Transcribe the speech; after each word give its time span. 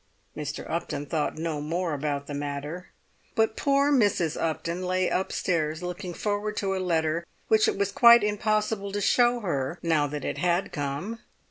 Mr. 0.35 0.67
Upton 0.67 1.05
thought 1.05 1.37
no 1.37 1.61
more 1.61 1.93
about 1.93 2.25
the 2.25 2.33
matter. 2.33 2.89
But 3.35 3.55
poor 3.55 3.91
Mrs. 3.91 4.35
Upton 4.35 4.81
lay 4.83 5.07
upstairs 5.07 5.83
looking 5.83 6.15
forward 6.15 6.57
to 6.57 6.75
a 6.75 6.81
letter 6.83 7.23
which 7.49 7.67
it 7.67 7.77
was 7.77 7.91
quite 7.91 8.23
impossible 8.23 8.91
to 8.93 8.99
show 8.99 9.41
her 9.41 9.77
now 9.83 10.07
that 10.07 10.25
it 10.25 10.39
had 10.39 10.71
come. 10.71 11.19